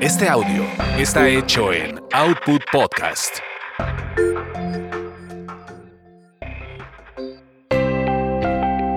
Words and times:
Este 0.00 0.28
audio 0.28 0.64
está 0.98 1.28
hecho 1.28 1.72
en 1.72 2.00
Output 2.12 2.62
Podcast. 2.72 3.38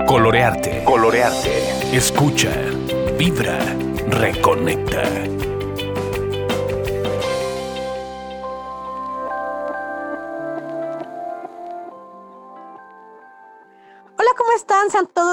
Colorearte. 0.07 0.83
Colorearte. 0.83 1.96
Escucha. 1.96 2.51
Vibra. 3.17 3.59
Reconecta. 4.07 5.04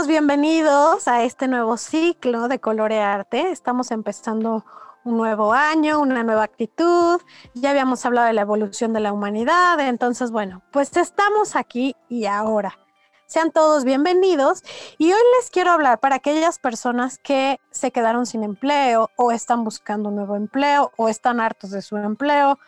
Bienvenidos 0.06 1.06
a 1.06 1.22
este 1.22 1.46
nuevo 1.46 1.76
ciclo 1.76 2.48
de 2.48 2.58
Colorearte. 2.58 3.50
Estamos 3.50 3.90
empezando 3.90 4.64
un 5.04 5.16
nuevo 5.16 5.52
año, 5.52 6.00
una 6.00 6.22
nueva 6.24 6.42
actitud. 6.42 7.20
Ya 7.54 7.70
habíamos 7.70 8.04
hablado 8.04 8.26
de 8.26 8.32
la 8.32 8.40
evolución 8.40 8.92
de 8.92 9.00
la 9.00 9.12
humanidad, 9.12 9.78
entonces, 9.80 10.30
bueno, 10.30 10.62
pues 10.72 10.96
estamos 10.96 11.54
aquí 11.54 11.94
y 12.08 12.26
ahora. 12.26 12.78
Sean 13.26 13.52
todos 13.52 13.84
bienvenidos 13.84 14.62
y 14.98 15.12
hoy 15.12 15.22
les 15.38 15.50
quiero 15.50 15.70
hablar 15.70 16.00
para 16.00 16.16
aquellas 16.16 16.58
personas 16.58 17.18
que 17.18 17.60
se 17.70 17.92
quedaron 17.92 18.26
sin 18.26 18.42
empleo 18.42 19.10
o 19.16 19.30
están 19.30 19.62
buscando 19.62 20.08
un 20.08 20.16
nuevo 20.16 20.36
empleo 20.36 20.90
o 20.96 21.08
están 21.08 21.40
hartos 21.40 21.70
de 21.70 21.80
su 21.80 21.96
empleo 21.96 22.58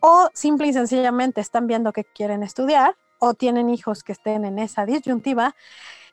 o 0.00 0.28
simple 0.34 0.66
y 0.66 0.72
sencillamente 0.72 1.40
están 1.40 1.66
viendo 1.66 1.92
que 1.92 2.04
quieren 2.04 2.42
estudiar 2.42 2.96
o 3.18 3.34
tienen 3.34 3.70
hijos 3.70 4.04
que 4.04 4.12
estén 4.12 4.44
en 4.44 4.58
esa 4.58 4.84
disyuntiva, 4.84 5.54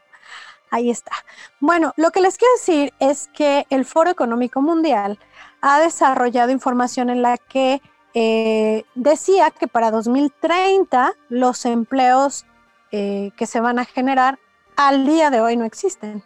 Ahí 0.71 0.89
está. 0.89 1.11
Bueno, 1.59 1.93
lo 1.97 2.09
que 2.11 2.19
les 2.19 2.37
quiero 2.37 2.53
decir 2.55 2.91
es 2.99 3.29
que 3.33 3.67
el 3.69 3.85
Foro 3.85 4.09
Económico 4.09 4.61
Mundial 4.61 5.19
ha 5.61 5.79
desarrollado 5.79 6.51
información 6.51 7.11
en 7.11 7.21
la 7.21 7.37
que 7.37 7.81
eh, 8.15 8.83
decía 8.95 9.51
que 9.51 9.67
para 9.67 9.91
2030 9.91 11.13
los 11.29 11.65
empleos 11.65 12.45
eh, 12.91 13.31
que 13.37 13.45
se 13.45 13.59
van 13.59 13.77
a 13.79 13.85
generar 13.85 14.39
al 14.75 15.05
día 15.05 15.29
de 15.29 15.41
hoy 15.41 15.57
no 15.57 15.65
existen. 15.65 16.23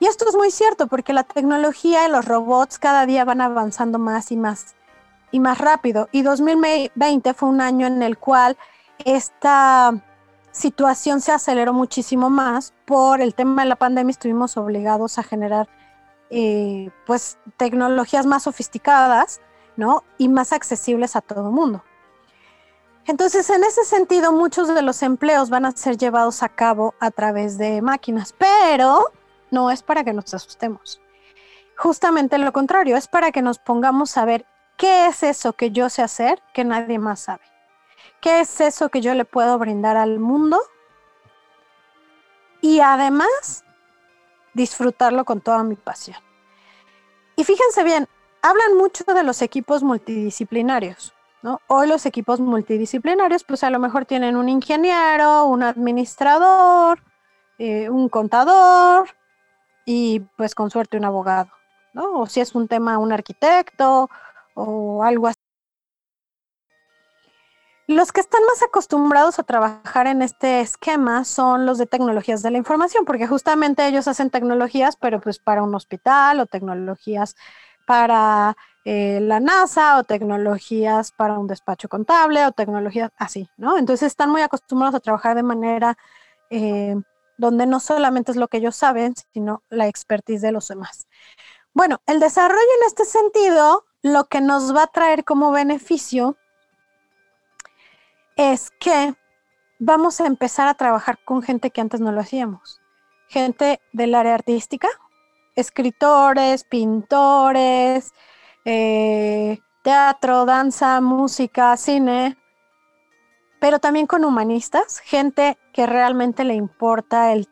Y 0.00 0.06
esto 0.06 0.28
es 0.28 0.34
muy 0.34 0.50
cierto 0.50 0.86
porque 0.86 1.12
la 1.12 1.24
tecnología 1.24 2.06
y 2.06 2.10
los 2.10 2.24
robots 2.24 2.78
cada 2.78 3.06
día 3.06 3.24
van 3.24 3.40
avanzando 3.40 3.98
más 3.98 4.32
y 4.32 4.36
más 4.36 4.74
y 5.30 5.40
más 5.40 5.58
rápido. 5.58 6.08
Y 6.12 6.22
2020 6.22 7.34
fue 7.34 7.48
un 7.48 7.60
año 7.60 7.86
en 7.86 8.02
el 8.02 8.18
cual 8.18 8.56
esta 9.04 9.92
situación 10.52 11.20
se 11.20 11.32
aceleró 11.32 11.72
muchísimo 11.72 12.30
más 12.30 12.72
por 12.84 13.20
el 13.20 13.34
tema 13.34 13.62
de 13.62 13.68
la 13.68 13.76
pandemia. 13.76 14.12
Estuvimos 14.12 14.56
obligados 14.56 15.18
a 15.18 15.22
generar 15.22 15.68
eh, 16.30 16.90
pues 17.06 17.38
tecnologías 17.56 18.26
más 18.26 18.44
sofisticadas, 18.44 19.40
¿no? 19.76 20.04
Y 20.18 20.28
más 20.28 20.52
accesibles 20.52 21.16
a 21.16 21.20
todo 21.20 21.48
el 21.48 21.54
mundo. 21.54 21.82
Entonces, 23.06 23.50
en 23.50 23.64
ese 23.64 23.84
sentido, 23.84 24.32
muchos 24.32 24.72
de 24.72 24.82
los 24.82 25.02
empleos 25.02 25.50
van 25.50 25.66
a 25.66 25.72
ser 25.72 25.98
llevados 25.98 26.42
a 26.42 26.48
cabo 26.48 26.94
a 27.00 27.10
través 27.10 27.58
de 27.58 27.82
máquinas, 27.82 28.34
pero 28.38 29.12
no 29.54 29.70
es 29.70 29.82
para 29.82 30.04
que 30.04 30.12
nos 30.12 30.34
asustemos. 30.34 31.00
Justamente 31.76 32.36
lo 32.38 32.52
contrario, 32.52 32.96
es 32.96 33.08
para 33.08 33.32
que 33.32 33.40
nos 33.40 33.58
pongamos 33.58 34.16
a 34.18 34.24
ver 34.24 34.44
qué 34.76 35.06
es 35.06 35.22
eso 35.22 35.54
que 35.54 35.70
yo 35.70 35.88
sé 35.88 36.02
hacer 36.02 36.42
que 36.52 36.64
nadie 36.64 36.98
más 36.98 37.20
sabe. 37.20 37.44
¿Qué 38.20 38.40
es 38.40 38.60
eso 38.60 38.88
que 38.88 39.00
yo 39.00 39.14
le 39.14 39.24
puedo 39.24 39.58
brindar 39.58 39.96
al 39.96 40.18
mundo? 40.18 40.60
Y 42.60 42.80
además, 42.80 43.64
disfrutarlo 44.54 45.24
con 45.24 45.40
toda 45.40 45.62
mi 45.62 45.76
pasión. 45.76 46.18
Y 47.36 47.44
fíjense 47.44 47.82
bien, 47.84 48.08
hablan 48.42 48.76
mucho 48.76 49.04
de 49.04 49.22
los 49.22 49.42
equipos 49.42 49.82
multidisciplinarios. 49.82 51.12
¿no? 51.42 51.60
Hoy 51.66 51.86
los 51.88 52.06
equipos 52.06 52.40
multidisciplinarios, 52.40 53.44
pues 53.44 53.64
a 53.64 53.70
lo 53.70 53.78
mejor 53.78 54.06
tienen 54.06 54.36
un 54.36 54.48
ingeniero, 54.48 55.44
un 55.44 55.62
administrador, 55.62 57.02
eh, 57.58 57.90
un 57.90 58.08
contador, 58.08 59.10
y 59.84 60.20
pues 60.36 60.54
con 60.54 60.70
suerte 60.70 60.96
un 60.96 61.04
abogado, 61.04 61.50
¿no? 61.92 62.20
O 62.20 62.26
si 62.26 62.40
es 62.40 62.54
un 62.54 62.68
tema 62.68 62.98
un 62.98 63.12
arquitecto 63.12 64.08
o 64.54 65.02
algo 65.02 65.28
así. 65.28 65.38
Los 67.86 68.12
que 68.12 68.20
están 68.20 68.40
más 68.46 68.62
acostumbrados 68.62 69.38
a 69.38 69.42
trabajar 69.42 70.06
en 70.06 70.22
este 70.22 70.62
esquema 70.62 71.24
son 71.24 71.66
los 71.66 71.76
de 71.76 71.84
tecnologías 71.84 72.42
de 72.42 72.50
la 72.50 72.56
información, 72.56 73.04
porque 73.04 73.26
justamente 73.26 73.86
ellos 73.86 74.08
hacen 74.08 74.30
tecnologías, 74.30 74.96
pero 74.96 75.20
pues 75.20 75.38
para 75.38 75.62
un 75.62 75.74
hospital 75.74 76.40
o 76.40 76.46
tecnologías 76.46 77.36
para 77.86 78.56
eh, 78.86 79.18
la 79.20 79.38
NASA 79.38 79.98
o 79.98 80.04
tecnologías 80.04 81.12
para 81.12 81.38
un 81.38 81.46
despacho 81.46 81.90
contable 81.90 82.46
o 82.46 82.52
tecnologías 82.52 83.10
así, 83.18 83.50
¿no? 83.58 83.76
Entonces 83.76 84.06
están 84.06 84.30
muy 84.30 84.40
acostumbrados 84.40 84.94
a 84.94 85.00
trabajar 85.00 85.36
de 85.36 85.42
manera 85.42 85.98
eh, 86.48 86.96
donde 87.36 87.66
no 87.66 87.80
solamente 87.80 88.32
es 88.32 88.36
lo 88.36 88.48
que 88.48 88.58
ellos 88.58 88.76
saben, 88.76 89.14
sino 89.32 89.62
la 89.68 89.88
expertise 89.88 90.42
de 90.42 90.52
los 90.52 90.68
demás. 90.68 91.06
Bueno, 91.72 92.00
el 92.06 92.20
desarrollo 92.20 92.60
en 92.80 92.86
este 92.86 93.04
sentido, 93.04 93.84
lo 94.02 94.24
que 94.24 94.40
nos 94.40 94.74
va 94.74 94.84
a 94.84 94.86
traer 94.88 95.24
como 95.24 95.50
beneficio 95.50 96.36
es 98.36 98.70
que 98.78 99.14
vamos 99.78 100.20
a 100.20 100.26
empezar 100.26 100.68
a 100.68 100.74
trabajar 100.74 101.18
con 101.24 101.42
gente 101.42 101.70
que 101.70 101.80
antes 101.80 102.00
no 102.00 102.12
lo 102.12 102.20
hacíamos. 102.20 102.80
Gente 103.28 103.80
del 103.92 104.14
área 104.14 104.34
artística, 104.34 104.88
escritores, 105.56 106.64
pintores, 106.64 108.12
eh, 108.64 109.58
teatro, 109.82 110.44
danza, 110.44 111.00
música, 111.00 111.76
cine, 111.76 112.36
pero 113.64 113.78
también 113.78 114.06
con 114.06 114.26
humanistas, 114.26 114.98
gente 114.98 115.56
que 115.72 115.86
realmente 115.86 116.44
le 116.44 116.52
importa 116.52 117.32
el, 117.32 117.48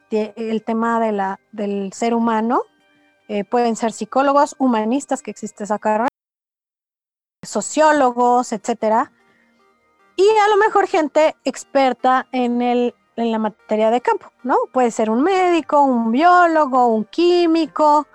tema 0.63 1.01
de 1.01 1.11
la, 1.11 1.41
del 1.53 1.91
ser 1.95 2.13
humano. 2.13 2.65
Eh, 3.29 3.45
pueden 3.45 3.77
ser 3.77 3.93
psicólogos, 3.93 4.55
humanistas, 4.59 5.23
que 5.23 5.31
existe 5.31 5.65
esa 5.65 5.79
carrera, 5.79 6.09
sociólogos, 7.43 8.53
etcétera. 8.53 9.11
Y 10.15 10.29
a 10.29 10.49
lo 10.51 10.59
mejor 10.59 10.87
gente 10.87 11.35
experta 11.47 12.27
en, 12.31 12.61
el, 12.61 12.95
en 13.17 13.33
la 13.33 13.39
materia 13.39 13.91
de 13.91 14.03
campo, 14.03 14.31
¿no? 14.43 14.57
Puede 14.71 14.91
ser 14.91 15.09
un 15.09 15.23
médico, 15.23 15.81
un 15.81 16.13
biólogo, 16.13 16.89
un 16.89 17.07
químico, 17.07 18.07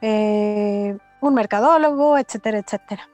eh, 0.00 0.96
un 1.20 1.34
mercadólogo, 1.34 2.16
etcétera, 2.16 2.60
etcétera. 2.60 3.06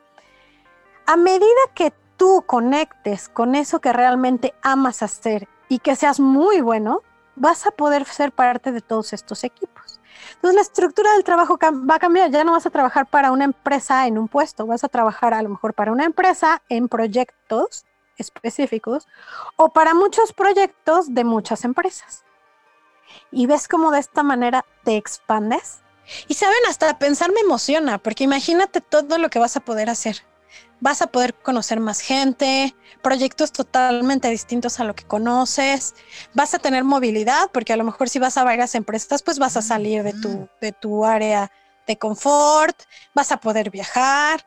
A 1.07 1.17
medida 1.17 1.49
que 1.75 1.93
tú 2.19 2.45
conectes 2.47 3.31
con 3.31 3.55
eso 3.55 3.81
que 3.81 3.95
realmente 3.95 4.53
amas 4.61 5.03
hacer 5.03 5.49
y 5.69 5.79
que 5.79 5.97
seas 5.97 6.21
muy 6.21 6.61
bueno, 6.61 7.03
vas 7.37 7.67
a 7.67 7.71
poder 7.71 8.05
ser 8.05 8.33
parte 8.33 8.73
de 8.73 8.83
todos 8.83 9.15
estos 9.15 9.45
equipos. 9.45 10.01
Entonces 10.35 10.57
la 10.57 10.63
estructura 10.63 11.13
del 11.13 11.25
trabajo 11.25 11.59
va 11.59 11.95
a 11.95 11.99
cambiar, 11.99 12.31
ya 12.31 12.45
no 12.45 12.53
vas 12.53 12.67
a 12.67 12.71
trabajar 12.71 13.07
para 13.07 13.31
una 13.31 13.45
empresa 13.45 14.07
en 14.07 14.19
un 14.19 14.29
puesto, 14.29 14.67
vas 14.67 14.85
a 14.85 14.89
trabajar 14.89 15.33
a 15.33 15.43
lo 15.43 15.49
mejor 15.49 15.73
para 15.73 15.93
una 15.93 16.05
empresa 16.05 16.61
en 16.69 16.89
proyectos 16.89 17.87
específicos 18.17 19.07
o 19.57 19.73
para 19.73 19.95
muchos 19.95 20.33
proyectos 20.33 21.15
de 21.15 21.25
muchas 21.25 21.65
empresas. 21.65 22.25
y 23.31 23.47
ves 23.47 23.69
cómo 23.69 23.91
de 23.91 24.01
esta 24.01 24.23
manera 24.23 24.67
te 24.85 24.97
expandes. 24.97 25.81
Y 26.27 26.35
saben, 26.35 26.59
hasta 26.69 26.99
pensar 26.99 27.33
me 27.33 27.41
emociona, 27.41 27.97
porque 27.99 28.25
imagínate 28.25 28.83
todo 28.83 29.17
lo 29.17 29.31
que 29.31 29.39
vas 29.39 29.57
a 29.57 29.61
poder 29.61 29.89
hacer. 29.89 30.23
Vas 30.81 31.03
a 31.03 31.09
poder 31.09 31.35
conocer 31.35 31.81
más 31.81 32.01
gente, 32.01 32.75
proyectos 33.03 33.53
totalmente 33.53 34.29
distintos 34.29 34.79
a 34.79 34.85
lo 34.85 34.95
que 34.95 35.05
conoces, 35.05 35.95
vas 36.35 36.55
a 36.55 36.59
tener 36.59 36.85
movilidad, 36.85 37.51
porque 37.53 37.73
a 37.73 37.77
lo 37.77 37.85
mejor 37.85 38.09
si 38.09 38.19
vas 38.19 38.37
a 38.37 38.45
varias 38.45 38.75
empresas, 38.75 39.23
pues 39.23 39.39
vas 39.39 39.57
a 39.57 39.63
salir 39.63 40.03
de 40.03 40.13
tu, 40.13 40.49
de 40.61 40.73
tu 40.73 41.05
área 41.05 41.51
de 41.89 41.99
confort, 41.99 42.81
vas 43.15 43.33
a 43.33 43.39
poder 43.39 43.71
viajar. 43.71 44.47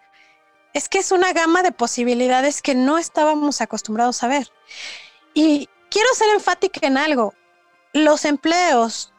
Es 0.73 0.87
que 0.87 0.99
es 0.99 1.11
una 1.11 1.33
gama 1.33 1.63
de 1.63 1.73
posibilidades 1.73 2.61
que 2.61 2.75
no 2.75 2.97
estábamos 2.97 3.59
acostumbrados 3.59 4.23
a 4.23 4.27
ver. 4.27 4.47
Y 5.33 5.67
quiero 5.89 6.07
ser 6.13 6.29
enfática 6.33 6.87
en 6.87 6.97
algo. 6.97 7.33
Los 7.91 8.23
empleos 8.23 9.11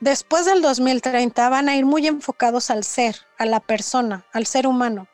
después 0.00 0.46
del 0.46 0.62
2030 0.62 1.48
van 1.48 1.68
a 1.68 1.76
ir 1.76 1.86
muy 1.86 2.06
enfocados 2.06 2.70
al 2.70 2.82
ser, 2.82 3.16
a 3.38 3.46
la 3.46 3.60
persona, 3.60 4.26
al 4.32 4.46
ser 4.46 4.66
humano, 4.66 5.06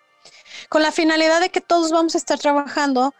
con 0.69 0.83
la 0.83 0.93
finalidad 0.93 1.41
de 1.41 1.51
que 1.51 1.61
todos 1.61 1.91
vamos 1.91 2.15
a 2.15 2.19
estar 2.19 2.39
trabajando 2.39 3.15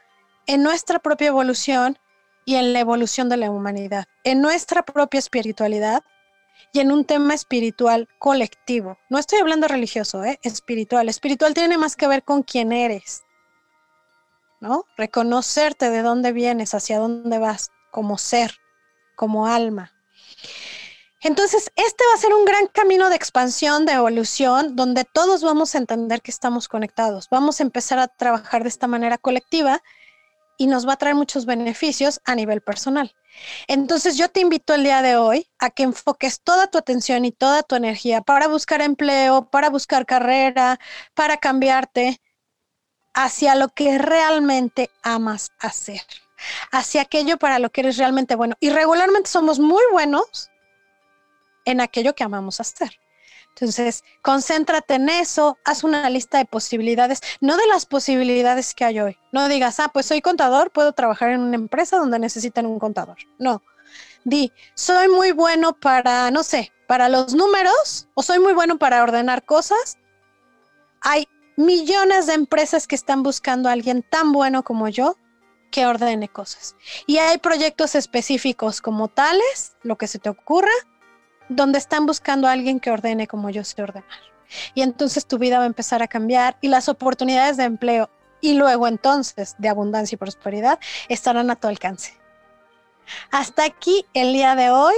en 0.46 0.62
nuestra 0.62 0.99
propia 0.99 1.29
evolución 1.29 1.99
y 2.44 2.56
en 2.56 2.73
la 2.73 2.81
evolución 2.81 3.29
de 3.29 3.37
la 3.37 3.50
humanidad, 3.50 4.05
en 4.25 4.41
nuestra 4.41 4.85
propia 4.85 5.19
espiritualidad 5.19 6.02
y 6.73 6.81
en 6.81 6.93
un 6.93 7.05
tema 7.05 7.35
espiritual 7.35 8.08
colectivo. 8.19 8.99
No 9.08 9.19
estoy 9.19 9.38
hablando 9.38 9.69
religioso, 9.69 10.25
¿eh? 10.25 10.38
espiritual. 10.43 11.08
Espiritual 11.08 11.55
tiene 11.55 11.79
más 11.79 11.96
que 11.96 12.08
ver 12.08 12.23
con 12.23 12.43
quién 12.43 12.73
eres, 12.73 13.23
¿no? 14.61 14.85
Reconocerte 14.96 15.91
de 15.91 16.02
dónde 16.02 16.32
vienes, 16.32 16.75
hacia 16.75 16.99
dónde 16.99 17.38
vas, 17.38 17.70
como 17.91 18.19
ser, 18.19 18.58
como 19.17 19.46
alma. 19.46 19.94
Entonces, 21.24 21.72
este 21.74 22.04
va 22.10 22.14
a 22.14 22.20
ser 22.20 22.34
un 22.34 22.44
gran 22.44 22.66
camino 22.66 23.08
de 23.08 23.16
expansión, 23.16 23.86
de 23.86 23.92
evolución, 23.92 24.76
donde 24.76 25.04
todos 25.04 25.42
vamos 25.42 25.74
a 25.74 25.78
entender 25.78 26.20
que 26.20 26.30
estamos 26.30 26.68
conectados. 26.68 27.30
Vamos 27.30 27.58
a 27.58 27.62
empezar 27.62 27.98
a 27.98 28.08
trabajar 28.08 28.62
de 28.62 28.68
esta 28.68 28.88
manera 28.88 29.16
colectiva 29.16 29.82
y 30.58 30.66
nos 30.66 30.86
va 30.86 30.92
a 30.92 30.96
traer 30.98 31.14
muchos 31.14 31.46
beneficios 31.46 32.20
a 32.26 32.34
nivel 32.34 32.60
personal. 32.60 33.14
Entonces, 33.68 34.18
yo 34.18 34.28
te 34.28 34.40
invito 34.40 34.74
el 34.74 34.84
día 34.84 35.00
de 35.00 35.16
hoy 35.16 35.48
a 35.58 35.70
que 35.70 35.84
enfoques 35.84 36.42
toda 36.42 36.66
tu 36.66 36.76
atención 36.76 37.24
y 37.24 37.32
toda 37.32 37.62
tu 37.62 37.74
energía 37.74 38.20
para 38.20 38.46
buscar 38.46 38.82
empleo, 38.82 39.48
para 39.48 39.70
buscar 39.70 40.04
carrera, 40.04 40.78
para 41.14 41.38
cambiarte 41.38 42.20
hacia 43.14 43.54
lo 43.54 43.70
que 43.70 43.96
realmente 43.96 44.90
amas 45.02 45.52
hacer, 45.58 46.02
hacia 46.70 47.00
aquello 47.00 47.38
para 47.38 47.58
lo 47.58 47.70
que 47.70 47.80
eres 47.80 47.96
realmente 47.96 48.34
bueno. 48.34 48.56
Y 48.60 48.68
regularmente 48.68 49.30
somos 49.30 49.58
muy 49.58 49.82
buenos 49.90 50.50
en 51.64 51.81
aquello 51.81 52.14
que 52.14 52.25
amamos 52.25 52.61
hacer. 52.61 52.99
Entonces, 53.55 54.02
concéntrate 54.20 54.94
en 54.94 55.08
eso, 55.08 55.58
haz 55.64 55.84
una 55.84 56.11
lista 56.11 56.38
de 56.38 56.44
posibilidades, 56.44 57.20
no 57.40 57.56
de 57.56 57.66
las 57.69 57.87
posibilidades 57.87 58.75
que 58.75 58.84
hay 58.84 58.99
hoy. 58.99 59.16
No 59.31 59.49
digas, 59.49 59.78
ah, 59.78 59.90
pues 59.93 60.06
soy 60.06 60.20
contador, 60.20 60.72
puedo 60.72 60.93
trabajar 60.93 61.31
en 61.31 61.40
una 61.40 61.55
empresa 61.55 61.99
donde 61.99 62.19
necesitan 62.19 62.66
un 62.66 62.81
contador. 62.81 63.16
No. 63.38 63.62
Di, 64.25 64.52
soy 64.75 65.08
muy 65.08 65.31
bueno 65.31 65.72
para, 65.78 66.32
no 66.32 66.43
sé, 66.43 66.72
para 66.88 67.08
los 67.08 67.34
números 67.34 68.08
o 68.14 68.22
soy 68.22 68.40
muy 68.40 68.55
bueno 68.55 68.76
para 68.78 69.02
ordenar 69.02 69.44
cosas. 69.44 69.99
Hay 71.00 71.28
millones 71.56 72.26
de 72.26 72.34
empresas 72.34 72.88
que 72.88 72.96
están 72.96 73.22
buscando 73.22 73.69
a 73.69 73.72
alguien 73.72 74.02
tan 74.02 74.32
bueno 74.32 74.64
como 74.64 74.88
yo 74.88 75.17
que 75.70 75.87
ordene 75.87 76.28
cosas. 76.28 76.76
Y 77.06 77.19
hay 77.19 77.38
proyectos 77.38 77.94
específicos 77.94 78.81
como 78.81 79.08
tales, 79.08 79.76
lo 79.82 79.96
que 79.96 80.06
se 80.06 80.19
te 80.19 80.28
ocurra, 80.28 80.70
donde 81.49 81.79
están 81.79 82.06
buscando 82.06 82.49
a 82.49 82.52
alguien 82.52 82.81
que 82.81 82.91
ordene 82.91 83.26
como 83.26 83.50
yo 83.50 83.64
sé 83.64 83.82
ordenar. 83.82 84.08
Y 84.75 84.82
entonces 84.82 85.26
tu 85.26 85.38
vida 85.38 85.58
va 85.58 85.64
a 85.64 85.67
empezar 85.67 86.02
a 86.02 86.08
cambiar 86.08 86.56
y 86.61 86.69
las 86.69 86.88
oportunidades 86.88 87.56
de 87.56 87.64
empleo 87.64 88.11
y 88.41 88.55
luego 88.55 88.87
entonces 88.87 89.55
de 89.58 89.69
abundancia 89.69 90.17
y 90.17 90.19
prosperidad 90.19 90.79
estarán 91.08 91.50
a 91.50 91.56
tu 91.56 91.67
alcance. 91.67 92.14
Hasta 93.31 93.64
aquí 93.64 94.06
el 94.14 94.32
día 94.32 94.55
de 94.55 94.70
hoy. 94.70 94.94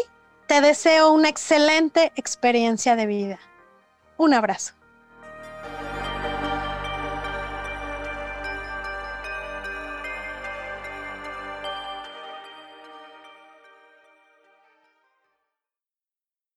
Te 0.47 0.61
deseo 0.61 1.13
una 1.13 1.29
excelente 1.29 2.13
experiencia 2.15 2.95
de 2.95 3.07
vida. 3.07 3.41
Un 4.17 4.33
abrazo. 4.33 4.75